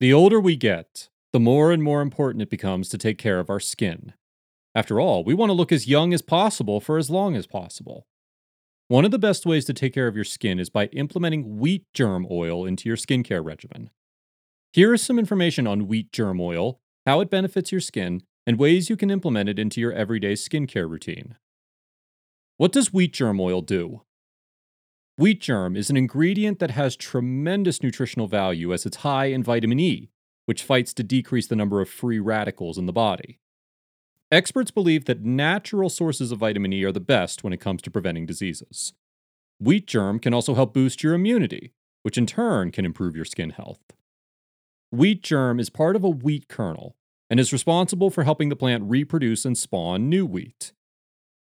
The 0.00 0.12
older 0.12 0.40
we 0.40 0.56
get, 0.56 1.08
the 1.32 1.40
more 1.40 1.70
and 1.70 1.82
more 1.82 2.00
important 2.00 2.42
it 2.42 2.50
becomes 2.50 2.88
to 2.88 2.98
take 2.98 3.18
care 3.18 3.38
of 3.38 3.48
our 3.48 3.60
skin. 3.60 4.12
After 4.74 5.00
all, 5.00 5.22
we 5.22 5.34
want 5.34 5.50
to 5.50 5.54
look 5.54 5.70
as 5.70 5.86
young 5.86 6.12
as 6.12 6.22
possible 6.22 6.80
for 6.80 6.98
as 6.98 7.10
long 7.10 7.36
as 7.36 7.46
possible. 7.46 8.06
One 8.88 9.04
of 9.04 9.12
the 9.12 9.18
best 9.18 9.46
ways 9.46 9.64
to 9.66 9.72
take 9.72 9.94
care 9.94 10.08
of 10.08 10.16
your 10.16 10.24
skin 10.24 10.58
is 10.58 10.68
by 10.68 10.86
implementing 10.86 11.58
wheat 11.58 11.84
germ 11.94 12.26
oil 12.30 12.66
into 12.66 12.88
your 12.88 12.96
skincare 12.96 13.44
regimen. 13.44 13.90
Here 14.72 14.92
is 14.92 15.02
some 15.02 15.18
information 15.18 15.66
on 15.66 15.86
wheat 15.86 16.12
germ 16.12 16.40
oil, 16.40 16.80
how 17.06 17.20
it 17.20 17.30
benefits 17.30 17.70
your 17.70 17.80
skin, 17.80 18.22
and 18.46 18.58
ways 18.58 18.90
you 18.90 18.96
can 18.96 19.10
implement 19.10 19.48
it 19.48 19.58
into 19.58 19.80
your 19.80 19.92
everyday 19.92 20.34
skincare 20.34 20.90
routine. 20.90 21.36
What 22.56 22.72
does 22.72 22.92
wheat 22.92 23.12
germ 23.12 23.40
oil 23.40 23.62
do? 23.62 24.02
Wheat 25.16 25.40
germ 25.40 25.76
is 25.76 25.90
an 25.90 25.96
ingredient 25.96 26.58
that 26.58 26.72
has 26.72 26.96
tremendous 26.96 27.84
nutritional 27.84 28.26
value 28.26 28.72
as 28.72 28.84
it's 28.84 28.98
high 28.98 29.26
in 29.26 29.44
vitamin 29.44 29.78
E, 29.78 30.10
which 30.46 30.64
fights 30.64 30.92
to 30.94 31.04
decrease 31.04 31.46
the 31.46 31.54
number 31.54 31.80
of 31.80 31.88
free 31.88 32.18
radicals 32.18 32.78
in 32.78 32.86
the 32.86 32.92
body. 32.92 33.38
Experts 34.32 34.72
believe 34.72 35.04
that 35.04 35.22
natural 35.22 35.88
sources 35.88 36.32
of 36.32 36.40
vitamin 36.40 36.72
E 36.72 36.82
are 36.82 36.90
the 36.90 36.98
best 36.98 37.44
when 37.44 37.52
it 37.52 37.60
comes 37.60 37.80
to 37.82 37.92
preventing 37.92 38.26
diseases. 38.26 38.92
Wheat 39.60 39.86
germ 39.86 40.18
can 40.18 40.34
also 40.34 40.56
help 40.56 40.74
boost 40.74 41.04
your 41.04 41.14
immunity, 41.14 41.72
which 42.02 42.18
in 42.18 42.26
turn 42.26 42.72
can 42.72 42.84
improve 42.84 43.14
your 43.14 43.24
skin 43.24 43.50
health. 43.50 43.78
Wheat 44.90 45.22
germ 45.22 45.60
is 45.60 45.70
part 45.70 45.94
of 45.94 46.02
a 46.02 46.10
wheat 46.10 46.48
kernel 46.48 46.96
and 47.30 47.38
is 47.38 47.52
responsible 47.52 48.10
for 48.10 48.24
helping 48.24 48.48
the 48.48 48.56
plant 48.56 48.82
reproduce 48.84 49.44
and 49.44 49.56
spawn 49.56 50.08
new 50.08 50.26
wheat. 50.26 50.72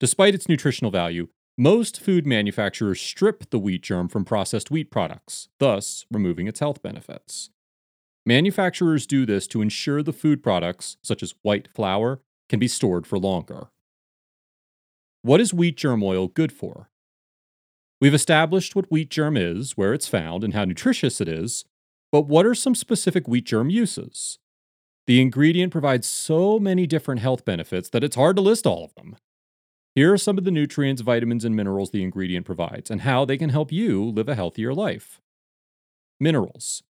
Despite 0.00 0.34
its 0.34 0.48
nutritional 0.48 0.90
value, 0.90 1.28
most 1.58 2.00
food 2.00 2.26
manufacturers 2.26 3.00
strip 3.00 3.50
the 3.50 3.58
wheat 3.58 3.82
germ 3.82 4.08
from 4.08 4.24
processed 4.24 4.70
wheat 4.70 4.90
products, 4.90 5.48
thus 5.58 6.06
removing 6.10 6.46
its 6.46 6.60
health 6.60 6.82
benefits. 6.82 7.50
Manufacturers 8.24 9.06
do 9.06 9.26
this 9.26 9.46
to 9.48 9.60
ensure 9.60 10.02
the 10.02 10.12
food 10.12 10.42
products, 10.42 10.96
such 11.02 11.22
as 11.22 11.34
white 11.42 11.68
flour, 11.68 12.20
can 12.48 12.58
be 12.58 12.68
stored 12.68 13.06
for 13.06 13.18
longer. 13.18 13.68
What 15.22 15.40
is 15.40 15.52
wheat 15.52 15.76
germ 15.76 16.02
oil 16.02 16.28
good 16.28 16.52
for? 16.52 16.88
We've 18.00 18.14
established 18.14 18.74
what 18.74 18.90
wheat 18.90 19.10
germ 19.10 19.36
is, 19.36 19.76
where 19.76 19.92
it's 19.92 20.08
found, 20.08 20.42
and 20.42 20.54
how 20.54 20.64
nutritious 20.64 21.20
it 21.20 21.28
is, 21.28 21.64
but 22.10 22.26
what 22.26 22.46
are 22.46 22.54
some 22.54 22.74
specific 22.74 23.28
wheat 23.28 23.44
germ 23.44 23.70
uses? 23.70 24.38
The 25.06 25.20
ingredient 25.20 25.72
provides 25.72 26.06
so 26.06 26.58
many 26.58 26.86
different 26.86 27.20
health 27.20 27.44
benefits 27.44 27.88
that 27.90 28.04
it's 28.04 28.16
hard 28.16 28.36
to 28.36 28.42
list 28.42 28.66
all 28.66 28.84
of 28.84 28.94
them. 28.94 29.16
Here 29.94 30.12
are 30.12 30.18
some 30.18 30.38
of 30.38 30.44
the 30.44 30.50
nutrients, 30.50 31.02
vitamins, 31.02 31.44
and 31.44 31.54
minerals 31.54 31.90
the 31.90 32.02
ingredient 32.02 32.46
provides, 32.46 32.90
and 32.90 33.02
how 33.02 33.26
they 33.26 33.36
can 33.36 33.50
help 33.50 33.70
you 33.70 34.04
live 34.04 34.28
a 34.28 34.34
healthier 34.34 34.72
life. 34.72 35.20
Minerals. 36.18 36.82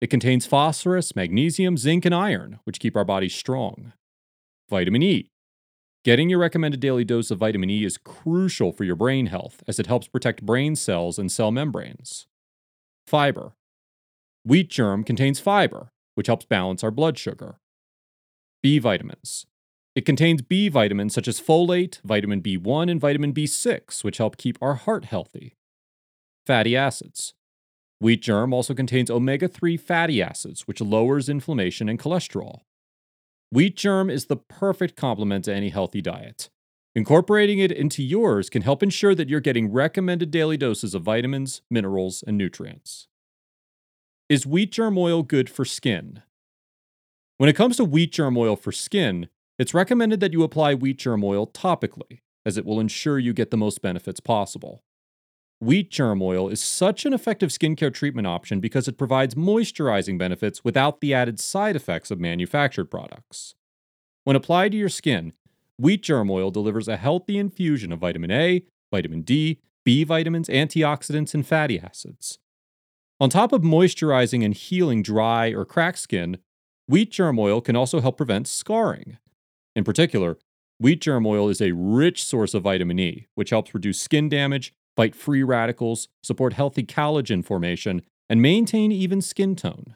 It 0.00 0.08
contains 0.08 0.46
phosphorus, 0.46 1.14
magnesium, 1.14 1.76
zinc, 1.76 2.06
and 2.06 2.14
iron, 2.14 2.60
which 2.64 2.80
keep 2.80 2.96
our 2.96 3.04
bodies 3.04 3.34
strong. 3.34 3.92
Vitamin 4.70 5.02
E. 5.02 5.30
Getting 6.04 6.30
your 6.30 6.38
recommended 6.38 6.80
daily 6.80 7.04
dose 7.04 7.30
of 7.30 7.38
vitamin 7.38 7.68
E 7.68 7.84
is 7.84 7.98
crucial 7.98 8.72
for 8.72 8.84
your 8.84 8.96
brain 8.96 9.26
health, 9.26 9.62
as 9.68 9.78
it 9.78 9.86
helps 9.86 10.08
protect 10.08 10.46
brain 10.46 10.74
cells 10.74 11.18
and 11.18 11.30
cell 11.30 11.50
membranes. 11.50 12.28
Fiber. 13.06 13.52
Wheat 14.44 14.70
germ 14.70 15.04
contains 15.04 15.40
fiber, 15.40 15.90
which 16.14 16.28
helps 16.28 16.46
balance 16.46 16.82
our 16.82 16.90
blood 16.90 17.18
sugar. 17.18 17.58
B 18.62 18.78
vitamins. 18.78 19.44
It 19.98 20.06
contains 20.06 20.42
B 20.42 20.68
vitamins 20.68 21.12
such 21.12 21.26
as 21.26 21.40
folate, 21.40 22.00
vitamin 22.02 22.40
B1, 22.40 22.88
and 22.88 23.00
vitamin 23.00 23.34
B6, 23.34 24.04
which 24.04 24.18
help 24.18 24.36
keep 24.36 24.56
our 24.62 24.74
heart 24.74 25.06
healthy. 25.06 25.56
Fatty 26.46 26.76
acids. 26.76 27.34
Wheat 27.98 28.22
germ 28.22 28.54
also 28.54 28.74
contains 28.74 29.10
omega 29.10 29.48
3 29.48 29.76
fatty 29.76 30.22
acids, 30.22 30.68
which 30.68 30.80
lowers 30.80 31.28
inflammation 31.28 31.88
and 31.88 31.98
cholesterol. 31.98 32.60
Wheat 33.50 33.74
germ 33.74 34.08
is 34.08 34.26
the 34.26 34.36
perfect 34.36 34.94
complement 34.94 35.46
to 35.46 35.52
any 35.52 35.70
healthy 35.70 36.00
diet. 36.00 36.48
Incorporating 36.94 37.58
it 37.58 37.72
into 37.72 38.00
yours 38.00 38.48
can 38.48 38.62
help 38.62 38.84
ensure 38.84 39.16
that 39.16 39.28
you're 39.28 39.40
getting 39.40 39.72
recommended 39.72 40.30
daily 40.30 40.56
doses 40.56 40.94
of 40.94 41.02
vitamins, 41.02 41.62
minerals, 41.72 42.22
and 42.24 42.38
nutrients. 42.38 43.08
Is 44.28 44.46
wheat 44.46 44.70
germ 44.70 44.96
oil 44.96 45.24
good 45.24 45.50
for 45.50 45.64
skin? 45.64 46.22
When 47.38 47.50
it 47.50 47.56
comes 47.56 47.78
to 47.78 47.84
wheat 47.84 48.12
germ 48.12 48.36
oil 48.36 48.54
for 48.54 48.70
skin, 48.70 49.28
it's 49.58 49.74
recommended 49.74 50.20
that 50.20 50.32
you 50.32 50.42
apply 50.42 50.74
wheat 50.74 50.98
germ 50.98 51.24
oil 51.24 51.46
topically, 51.46 52.20
as 52.46 52.56
it 52.56 52.64
will 52.64 52.80
ensure 52.80 53.18
you 53.18 53.32
get 53.32 53.50
the 53.50 53.56
most 53.56 53.82
benefits 53.82 54.20
possible. 54.20 54.84
Wheat 55.60 55.90
germ 55.90 56.22
oil 56.22 56.48
is 56.48 56.62
such 56.62 57.04
an 57.04 57.12
effective 57.12 57.50
skincare 57.50 57.92
treatment 57.92 58.28
option 58.28 58.60
because 58.60 58.86
it 58.86 58.96
provides 58.96 59.34
moisturizing 59.34 60.16
benefits 60.16 60.62
without 60.62 61.00
the 61.00 61.12
added 61.12 61.40
side 61.40 61.74
effects 61.74 62.12
of 62.12 62.20
manufactured 62.20 62.84
products. 62.84 63.56
When 64.22 64.36
applied 64.36 64.70
to 64.72 64.78
your 64.78 64.88
skin, 64.88 65.32
wheat 65.76 66.02
germ 66.02 66.30
oil 66.30 66.52
delivers 66.52 66.86
a 66.86 66.96
healthy 66.96 67.38
infusion 67.38 67.90
of 67.90 67.98
vitamin 67.98 68.30
A, 68.30 68.62
vitamin 68.92 69.22
D, 69.22 69.60
B 69.84 70.04
vitamins, 70.04 70.48
antioxidants, 70.48 71.34
and 71.34 71.44
fatty 71.44 71.80
acids. 71.80 72.38
On 73.20 73.28
top 73.28 73.52
of 73.52 73.62
moisturizing 73.62 74.44
and 74.44 74.54
healing 74.54 75.02
dry 75.02 75.48
or 75.48 75.64
cracked 75.64 75.98
skin, 75.98 76.38
wheat 76.86 77.10
germ 77.10 77.36
oil 77.38 77.60
can 77.60 77.74
also 77.74 78.00
help 78.00 78.16
prevent 78.16 78.46
scarring. 78.46 79.18
In 79.74 79.84
particular, 79.84 80.38
wheat 80.78 81.00
germ 81.00 81.26
oil 81.26 81.48
is 81.48 81.60
a 81.60 81.72
rich 81.72 82.24
source 82.24 82.54
of 82.54 82.62
vitamin 82.62 82.98
E, 82.98 83.26
which 83.34 83.50
helps 83.50 83.74
reduce 83.74 84.00
skin 84.00 84.28
damage, 84.28 84.72
fight 84.96 85.14
free 85.14 85.42
radicals, 85.42 86.08
support 86.22 86.52
healthy 86.54 86.82
collagen 86.82 87.44
formation, 87.44 88.02
and 88.28 88.42
maintain 88.42 88.92
even 88.92 89.20
skin 89.20 89.56
tone. 89.56 89.94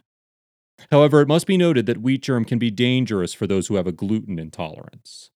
However, 0.90 1.20
it 1.20 1.28
must 1.28 1.46
be 1.46 1.56
noted 1.56 1.86
that 1.86 2.02
wheat 2.02 2.22
germ 2.22 2.44
can 2.44 2.58
be 2.58 2.70
dangerous 2.70 3.34
for 3.34 3.46
those 3.46 3.68
who 3.68 3.76
have 3.76 3.86
a 3.86 3.92
gluten 3.92 4.38
intolerance. 4.38 5.30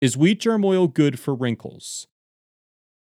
Is 0.00 0.16
wheat 0.16 0.40
germ 0.40 0.64
oil 0.64 0.88
good 0.88 1.18
for 1.18 1.34
wrinkles? 1.34 2.06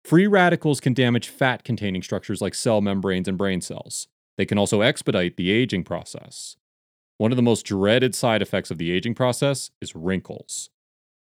Free 0.03 0.27
radicals 0.27 0.79
can 0.79 0.93
damage 0.93 1.27
fat 1.27 1.63
containing 1.63 2.01
structures 2.01 2.41
like 2.41 2.55
cell 2.55 2.79
membranes 2.81 3.27
and 3.27 3.37
brain 3.37 3.61
cells. 3.61 4.07
They 4.37 4.45
can 4.45 4.57
also 4.57 4.81
expedite 4.81 5.35
the 5.35 5.51
aging 5.51 5.83
process. 5.83 6.55
One 7.17 7.31
of 7.31 7.35
the 7.35 7.41
most 7.41 7.65
dreaded 7.65 8.13
side 8.13 8.41
effects 8.41 8.69
of 8.69 8.77
the 8.77 8.91
aging 8.91 9.15
process 9.15 9.71
is 9.81 9.95
wrinkles. 9.95 10.69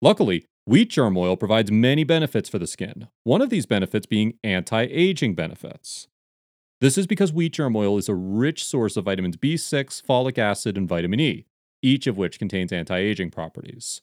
Luckily, 0.02 0.46
wheat 0.66 0.92
germ 0.92 1.18
oil 1.18 1.36
provides 1.36 1.72
many 1.72 2.04
benefits 2.04 2.48
for 2.48 2.60
the 2.60 2.68
skin, 2.68 3.08
one 3.24 3.42
of 3.42 3.50
these 3.50 3.66
benefits 3.66 4.06
being 4.06 4.38
anti 4.44 4.84
aging 4.84 5.34
benefits. 5.34 6.08
This 6.80 6.98
is 6.98 7.08
because 7.08 7.34
wheat 7.34 7.54
germ 7.54 7.76
oil 7.76 7.98
is 7.98 8.08
a 8.08 8.16
rich 8.16 8.64
source 8.64 8.96
of 8.98 9.06
vitamins 9.06 9.36
B6, 9.36 10.04
folic 10.04 10.38
acid, 10.38 10.78
and 10.78 10.88
vitamin 10.88 11.20
E, 11.20 11.46
each 11.82 12.08
of 12.08 12.18
which 12.18 12.40
contains 12.40 12.72
anti 12.72 12.98
aging 12.98 13.32
properties. 13.32 14.02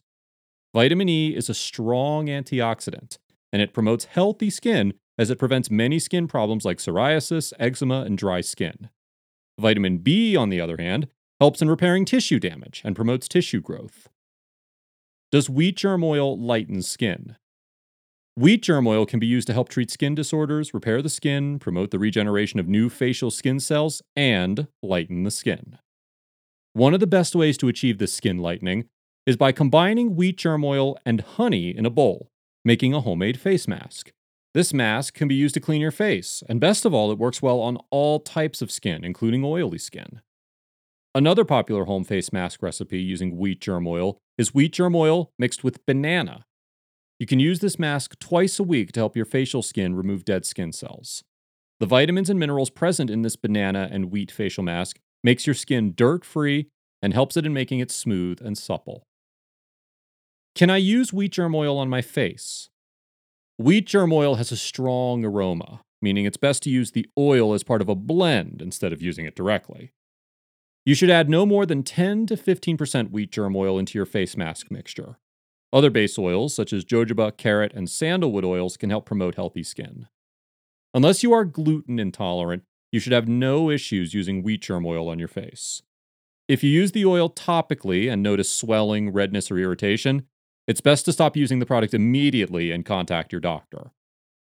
Vitamin 0.74 1.08
E 1.08 1.34
is 1.34 1.48
a 1.48 1.54
strong 1.54 2.26
antioxidant, 2.26 3.18
and 3.52 3.62
it 3.62 3.72
promotes 3.72 4.06
healthy 4.06 4.50
skin 4.50 4.92
as 5.16 5.30
it 5.30 5.38
prevents 5.38 5.70
many 5.70 5.98
skin 5.98 6.26
problems 6.26 6.64
like 6.64 6.78
psoriasis, 6.78 7.52
eczema, 7.58 8.02
and 8.02 8.18
dry 8.18 8.40
skin. 8.40 8.90
Vitamin 9.58 9.98
B, 9.98 10.36
on 10.36 10.50
the 10.50 10.60
other 10.60 10.76
hand, 10.78 11.08
helps 11.40 11.60
in 11.60 11.68
repairing 11.68 12.04
tissue 12.04 12.40
damage 12.40 12.82
and 12.84 12.96
promotes 12.96 13.28
tissue 13.28 13.60
growth. 13.60 14.08
Does 15.32 15.50
wheat 15.50 15.76
germ 15.76 16.04
oil 16.04 16.38
lighten 16.38 16.82
skin? 16.82 17.36
Wheat 18.36 18.62
germ 18.62 18.86
oil 18.86 19.06
can 19.06 19.18
be 19.18 19.26
used 19.26 19.46
to 19.46 19.54
help 19.54 19.68
treat 19.68 19.90
skin 19.90 20.14
disorders, 20.14 20.74
repair 20.74 21.00
the 21.00 21.08
skin, 21.08 21.58
promote 21.58 21.90
the 21.90 21.98
regeneration 21.98 22.60
of 22.60 22.68
new 22.68 22.88
facial 22.90 23.30
skin 23.30 23.58
cells, 23.60 24.02
and 24.14 24.68
lighten 24.82 25.24
the 25.24 25.30
skin. 25.30 25.78
One 26.74 26.92
of 26.92 27.00
the 27.00 27.06
best 27.06 27.34
ways 27.34 27.56
to 27.58 27.68
achieve 27.68 27.98
this 27.98 28.12
skin 28.12 28.38
lightening 28.38 28.88
is 29.24 29.36
by 29.36 29.52
combining 29.52 30.14
wheat 30.14 30.36
germ 30.36 30.64
oil 30.64 30.98
and 31.06 31.22
honey 31.22 31.74
in 31.74 31.86
a 31.86 31.90
bowl, 31.90 32.28
making 32.64 32.92
a 32.92 33.00
homemade 33.00 33.40
face 33.40 33.66
mask. 33.66 34.12
This 34.52 34.72
mask 34.72 35.14
can 35.14 35.28
be 35.28 35.34
used 35.34 35.54
to 35.54 35.60
clean 35.60 35.80
your 35.80 35.90
face, 35.90 36.42
and 36.48 36.60
best 36.60 36.84
of 36.84 36.94
all, 36.94 37.10
it 37.10 37.18
works 37.18 37.42
well 37.42 37.60
on 37.60 37.78
all 37.90 38.20
types 38.20 38.62
of 38.62 38.70
skin, 38.70 39.04
including 39.04 39.44
oily 39.44 39.78
skin. 39.78 40.20
Another 41.16 41.46
popular 41.46 41.86
home 41.86 42.04
face 42.04 42.30
mask 42.30 42.62
recipe 42.62 43.00
using 43.00 43.38
wheat 43.38 43.58
germ 43.58 43.86
oil 43.86 44.18
is 44.36 44.52
wheat 44.52 44.74
germ 44.74 44.94
oil 44.94 45.30
mixed 45.38 45.64
with 45.64 45.86
banana. 45.86 46.44
You 47.18 47.24
can 47.24 47.40
use 47.40 47.60
this 47.60 47.78
mask 47.78 48.18
twice 48.18 48.58
a 48.58 48.62
week 48.62 48.92
to 48.92 49.00
help 49.00 49.16
your 49.16 49.24
facial 49.24 49.62
skin 49.62 49.94
remove 49.94 50.26
dead 50.26 50.44
skin 50.44 50.72
cells. 50.72 51.24
The 51.80 51.86
vitamins 51.86 52.28
and 52.28 52.38
minerals 52.38 52.68
present 52.68 53.08
in 53.08 53.22
this 53.22 53.34
banana 53.34 53.88
and 53.90 54.10
wheat 54.10 54.30
facial 54.30 54.62
mask 54.62 54.98
makes 55.24 55.46
your 55.46 55.54
skin 55.54 55.94
dirt-free 55.96 56.68
and 57.00 57.14
helps 57.14 57.38
it 57.38 57.46
in 57.46 57.54
making 57.54 57.78
it 57.78 57.90
smooth 57.90 58.42
and 58.44 58.58
supple. 58.58 59.02
Can 60.54 60.68
I 60.68 60.76
use 60.76 61.14
wheat 61.14 61.32
germ 61.32 61.54
oil 61.54 61.78
on 61.78 61.88
my 61.88 62.02
face? 62.02 62.68
Wheat 63.56 63.86
germ 63.86 64.12
oil 64.12 64.34
has 64.34 64.52
a 64.52 64.56
strong 64.58 65.24
aroma, 65.24 65.80
meaning 66.02 66.26
it's 66.26 66.36
best 66.36 66.62
to 66.64 66.70
use 66.70 66.90
the 66.90 67.06
oil 67.16 67.54
as 67.54 67.64
part 67.64 67.80
of 67.80 67.88
a 67.88 67.94
blend 67.94 68.60
instead 68.60 68.92
of 68.92 69.00
using 69.00 69.24
it 69.24 69.34
directly. 69.34 69.92
You 70.86 70.94
should 70.94 71.10
add 71.10 71.28
no 71.28 71.44
more 71.44 71.66
than 71.66 71.82
10 71.82 72.26
to 72.26 72.36
15% 72.36 73.10
wheat 73.10 73.32
germ 73.32 73.56
oil 73.56 73.76
into 73.76 73.98
your 73.98 74.06
face 74.06 74.36
mask 74.36 74.70
mixture. 74.70 75.18
Other 75.72 75.90
base 75.90 76.16
oils, 76.16 76.54
such 76.54 76.72
as 76.72 76.84
jojoba, 76.84 77.36
carrot, 77.36 77.72
and 77.74 77.90
sandalwood 77.90 78.44
oils, 78.44 78.76
can 78.76 78.90
help 78.90 79.04
promote 79.04 79.34
healthy 79.34 79.64
skin. 79.64 80.06
Unless 80.94 81.24
you 81.24 81.32
are 81.32 81.44
gluten 81.44 81.98
intolerant, 81.98 82.62
you 82.92 83.00
should 83.00 83.12
have 83.12 83.26
no 83.26 83.68
issues 83.68 84.14
using 84.14 84.44
wheat 84.44 84.62
germ 84.62 84.86
oil 84.86 85.08
on 85.08 85.18
your 85.18 85.26
face. 85.26 85.82
If 86.46 86.62
you 86.62 86.70
use 86.70 86.92
the 86.92 87.04
oil 87.04 87.28
topically 87.28 88.08
and 88.08 88.22
notice 88.22 88.52
swelling, 88.52 89.12
redness, 89.12 89.50
or 89.50 89.58
irritation, 89.58 90.28
it's 90.68 90.80
best 90.80 91.04
to 91.06 91.12
stop 91.12 91.36
using 91.36 91.58
the 91.58 91.66
product 91.66 91.94
immediately 91.94 92.70
and 92.70 92.84
contact 92.84 93.32
your 93.32 93.40
doctor. 93.40 93.90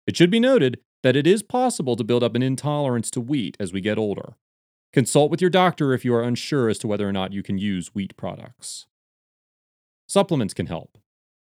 It 0.06 0.18
should 0.18 0.30
be 0.30 0.42
noted 0.42 0.82
that 1.04 1.16
it 1.16 1.26
is 1.26 1.42
possible 1.42 1.96
to 1.96 2.04
build 2.04 2.22
up 2.22 2.36
an 2.36 2.44
intolerance 2.44 3.10
to 3.12 3.22
wheat 3.22 3.56
as 3.62 3.72
we 3.72 3.80
get 3.80 3.98
older. 3.98 4.36
Consult 4.98 5.30
with 5.30 5.42
your 5.42 5.52
doctor 5.52 5.94
if 5.94 6.04
you 6.04 6.12
are 6.16 6.24
unsure 6.24 6.70
as 6.70 6.80
to 6.80 6.88
whether 6.88 7.08
or 7.08 7.12
not 7.12 7.32
you 7.32 7.44
can 7.44 7.60
use 7.60 7.94
wheat 7.94 8.18
products. 8.18 8.88
Supplements 10.08 10.56
can 10.56 10.66
help. 10.66 10.98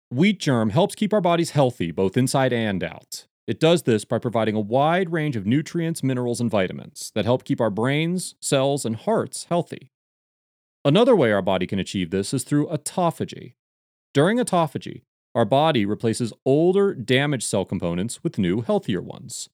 Wheat 0.09 0.39
germ 0.39 0.71
helps 0.71 0.95
keep 0.95 1.13
our 1.13 1.21
bodies 1.21 1.51
healthy 1.51 1.91
both 1.91 2.17
inside 2.17 2.51
and 2.51 2.83
out. 2.83 3.27
It 3.45 3.59
does 3.59 3.83
this 3.83 4.03
by 4.03 4.17
providing 4.17 4.55
a 4.55 4.59
wide 4.59 5.11
range 5.11 5.35
of 5.35 5.45
nutrients, 5.45 6.01
minerals, 6.01 6.41
and 6.41 6.49
vitamins 6.49 7.11
that 7.13 7.25
help 7.25 7.43
keep 7.43 7.61
our 7.61 7.69
brains, 7.69 8.33
cells, 8.39 8.83
and 8.83 8.95
hearts 8.95 9.43
healthy. 9.43 9.91
Another 10.83 11.15
way 11.15 11.31
our 11.31 11.43
body 11.43 11.67
can 11.67 11.77
achieve 11.77 12.09
this 12.09 12.33
is 12.33 12.43
through 12.43 12.65
autophagy. 12.69 13.53
During 14.11 14.39
autophagy, 14.39 15.03
our 15.35 15.45
body 15.45 15.85
replaces 15.85 16.33
older, 16.47 16.95
damaged 16.95 17.43
cell 17.43 17.63
components 17.63 18.23
with 18.23 18.39
new, 18.39 18.61
healthier 18.61 19.03
ones. 19.03 19.49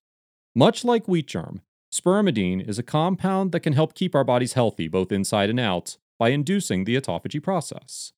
Much 0.56 0.86
like 0.86 1.10
wheat 1.10 1.28
germ, 1.28 1.62
spermidine 1.92 2.68
is 2.68 2.80
a 2.80 2.84
compound 2.84 3.52
that 3.52 3.60
can 3.60 3.74
help 3.74 3.94
keep 3.94 4.16
our 4.16 4.24
bodies 4.24 4.54
healthy 4.54 4.88
both 4.88 5.12
inside 5.12 5.50
and 5.50 5.60
out 5.60 5.98
by 6.18 6.30
inducing 6.30 6.84
the 6.84 6.96
autophagy 6.96 7.42
process. 7.42 8.14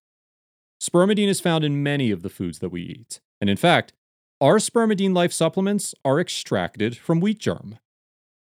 Spermidine 0.82 1.30
is 1.30 1.40
found 1.40 1.64
in 1.64 1.82
many 1.82 2.12
of 2.12 2.24
the 2.24 2.30
foods 2.30 2.60
that 2.60 2.70
we 2.70 2.82
eat, 2.82 3.22
and 3.40 3.50
in 3.50 3.58
fact, 3.58 3.94
our 4.42 4.58
spermidine 4.58 5.16
life 5.16 5.32
supplements 5.32 5.96
are 6.04 6.20
extracted 6.20 6.98
from 6.98 7.22
wheat 7.22 7.40
germ. 7.40 7.80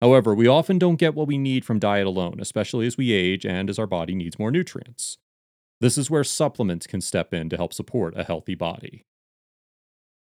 However, 0.00 0.34
we 0.34 0.48
often 0.48 0.78
don't 0.78 0.96
get 0.96 1.14
what 1.14 1.28
we 1.28 1.38
need 1.38 1.64
from 1.64 1.78
diet 1.78 2.06
alone, 2.06 2.38
especially 2.40 2.86
as 2.86 2.96
we 2.96 3.12
age 3.12 3.44
and 3.44 3.68
as 3.68 3.78
our 3.78 3.86
body 3.86 4.14
needs 4.14 4.38
more 4.38 4.50
nutrients. 4.50 5.18
This 5.80 5.98
is 5.98 6.10
where 6.10 6.24
supplements 6.24 6.86
can 6.86 7.00
step 7.00 7.34
in 7.34 7.48
to 7.50 7.56
help 7.56 7.72
support 7.72 8.16
a 8.16 8.24
healthy 8.24 8.54
body. 8.54 9.04